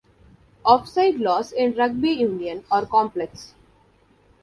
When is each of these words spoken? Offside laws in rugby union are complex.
Offside 0.65 1.19
laws 1.19 1.51
in 1.51 1.75
rugby 1.77 2.09
union 2.09 2.63
are 2.71 2.87
complex. 2.87 3.53